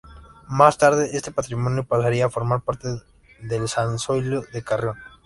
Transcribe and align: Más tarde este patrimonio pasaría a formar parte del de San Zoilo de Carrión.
Más 0.47 0.79
tarde 0.79 1.09
este 1.15 1.31
patrimonio 1.31 1.83
pasaría 1.83 2.25
a 2.25 2.29
formar 2.31 2.61
parte 2.63 2.87
del 2.87 3.03
de 3.61 3.67
San 3.67 3.99
Zoilo 3.99 4.41
de 4.51 4.63
Carrión. 4.63 4.95